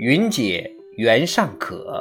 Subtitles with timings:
[0.00, 2.00] 云解原尚可。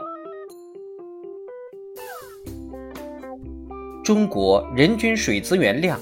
[4.05, 6.00] 中国人均水资源量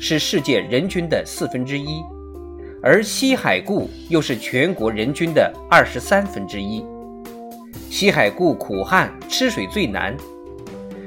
[0.00, 2.02] 是世界人均的四分之一，
[2.82, 6.84] 而西海固又是全国人均的二十三分之一。
[7.90, 10.16] 西海固苦旱，吃水最难。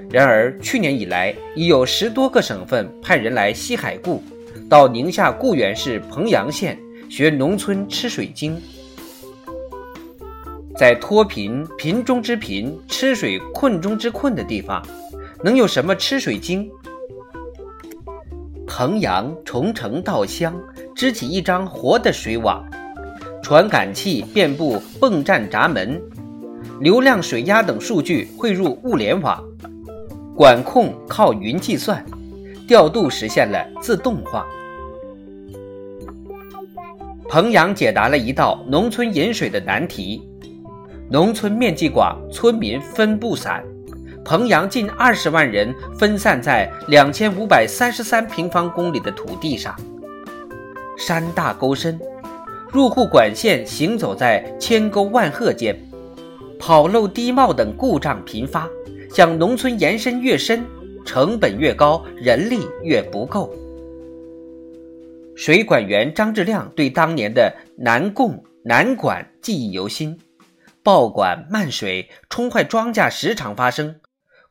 [0.10, 4.24] 然而，去年以来，已有十多个省份派人来西海固，
[4.70, 6.80] 到宁夏固原市彭阳县
[7.10, 8.58] 学农村吃水经。
[10.80, 14.82] 在脱贫、贫中之贫、吃水困中之困的地方，
[15.44, 16.72] 能有什么吃水经？
[18.66, 20.56] 彭阳从城到乡，
[20.96, 22.66] 织起一张活的水网，
[23.44, 26.02] 传感器遍布泵站闸门，
[26.80, 29.44] 流量、水压等数据汇入物联网，
[30.34, 32.02] 管控靠云计算，
[32.70, 34.48] 调度实现了自动化。
[37.28, 40.26] 彭阳解答了一道农村饮水的难题。
[41.12, 43.64] 农村面积广，村民分布散。
[44.24, 49.76] 彭阳近二十万人分散在两千五百三十三平方公里的土地上，
[51.00, 52.00] 山大沟深，
[52.72, 55.76] 入户管线行走在千沟万壑间，
[56.60, 58.70] 跑漏、地貌等故障频发。
[59.12, 60.64] 向农村延伸越深，
[61.04, 63.52] 成本越高，人力越不够。
[65.36, 70.16] 水管员张志亮对当年的难供难管记忆犹新。
[70.84, 74.00] 爆管漫水冲坏庄稼时常发生，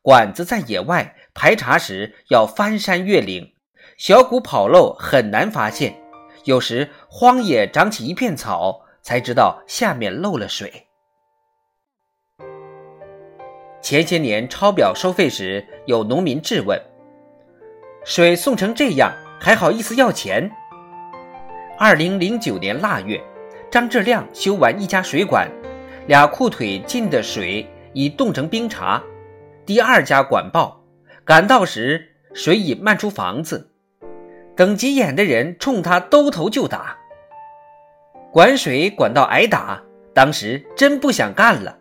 [0.03, 3.55] 管子在野外排查时要翻山越岭，
[3.97, 6.01] 小谷跑漏很难发现，
[6.45, 10.87] 有时荒野长起一片草，才知道下面漏了水。
[13.81, 16.79] 前些年抄表收费时，有农民质问
[18.05, 20.51] ：“水送成这样，还好意思要钱？”
[21.79, 23.23] 二零零九年腊月，
[23.71, 25.49] 张志亮修完一家水管。
[26.09, 28.99] 俩裤腿进的水已冻成冰碴，
[29.67, 30.83] 第二家管报
[31.23, 32.03] 赶到时，
[32.33, 33.71] 水已漫出房子，
[34.57, 36.97] 等急眼的人冲他兜头就打。
[38.33, 39.83] 管水管到挨打，
[40.15, 41.77] 当时真不想干了。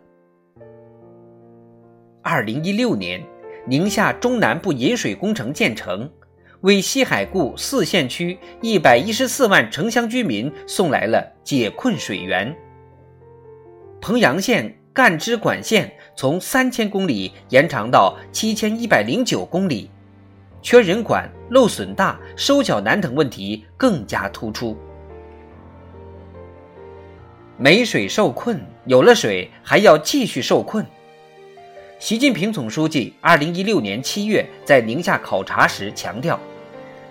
[2.22, 3.24] 二零一六年，
[3.66, 6.06] 宁夏中南部引水工程建成，
[6.60, 12.54] 为西海固四县区一百一十四万城乡居民送来了解困水源。
[14.00, 19.90] 彭阳县干支管线从三千公里延长到七千一百零九公里，
[20.62, 24.76] 缺人管、漏损大、收缴难等问题更加突出。
[27.56, 30.86] 没水受困，有了水还要继续受困。
[31.98, 36.38] 习近平总书记二零一六年七月在宁夏考察时强调，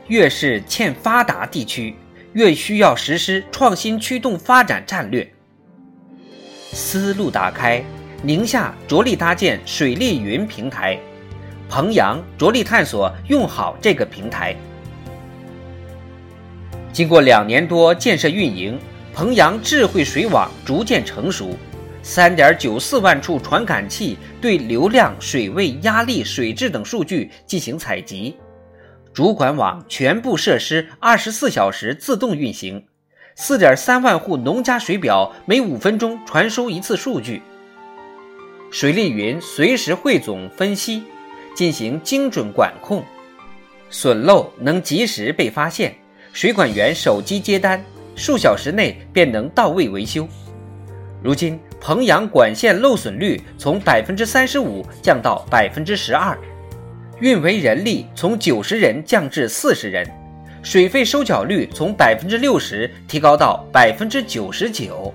[0.07, 1.93] 越是欠发达地区，
[2.31, 5.29] 越需要实施创新驱动发展战略。
[6.77, 7.83] 思路打开，
[8.21, 10.95] 宁夏着力搭建水利云平台，
[11.67, 14.55] 彭阳着力探索用好这个平台。
[16.93, 18.79] 经过两年多建设运营，
[19.11, 21.57] 彭阳智慧水网逐渐成熟，
[22.03, 28.37] 三点九四万处传感器对流量、水位、压力、水质等数据进行采集，
[29.11, 32.85] 主管网全部设施二十四小时自动运行。
[33.39, 37.39] 四点三万户农家水表每五分钟传输一次数据，
[38.71, 41.03] 水利云随时汇总分析，
[41.55, 43.03] 进行精准管控，
[43.91, 45.95] 损漏能及时被发现，
[46.33, 47.79] 水管员手机接单，
[48.15, 50.27] 数小时内便能到位维修。
[51.21, 56.35] 如今，彭阳管线漏损率从百分之三十五降到百分之十二，
[57.19, 60.11] 运维人力从九十人降至四十人。
[60.63, 65.13] 水费收缴率从百分之六十提高到百分之九十九，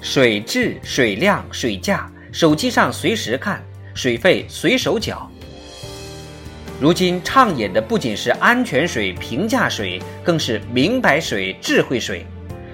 [0.00, 3.62] 水质、水量、水价，手机上随时看，
[3.94, 5.30] 水费随手缴。
[6.80, 12.24] 如今畅饮的不仅是安全水、平价水，更是明白水、智慧水，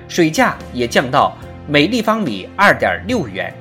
[0.09, 1.37] 水价也降到
[1.67, 3.53] 每立方米二点六元。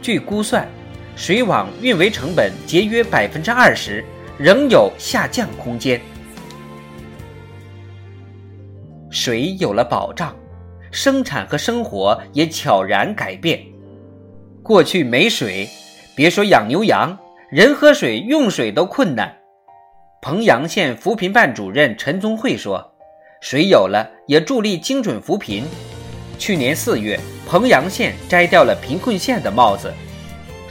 [0.00, 0.66] 据估算，
[1.14, 4.04] 水网运维成本节约百分之二十。
[4.38, 6.00] 仍有下降空间。
[9.10, 10.36] 水有了保障，
[10.90, 13.60] 生产和生活也悄然改变。
[14.62, 15.68] 过去没水，
[16.14, 17.16] 别说养牛羊，
[17.50, 19.34] 人喝水、用水都困难。
[20.20, 22.92] 彭阳县扶贫办主任陈宗慧说
[23.40, 25.64] ：“水有了，也助力精准扶贫。
[26.36, 27.18] 去年四月，
[27.48, 29.90] 彭阳县摘掉了贫困县的帽子，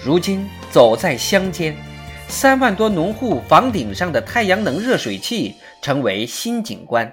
[0.03, 1.75] 如今走在乡间。”
[2.27, 7.11] 三万多农户房顶上的太阳能热水器成为新景观。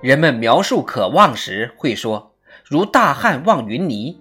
[0.00, 2.34] 人们描述渴望时会说
[2.64, 4.16] ：“如大旱望云霓，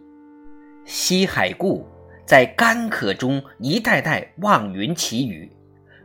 [0.85, 1.87] 西海固
[2.25, 5.51] 在干渴中一代代望云祈雨。”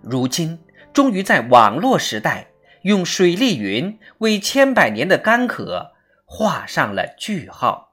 [0.02, 0.58] 如今，
[0.92, 2.48] 终于在网络时代，
[2.82, 5.92] 用水丽云为千百年的干渴
[6.24, 7.91] 画上了句号。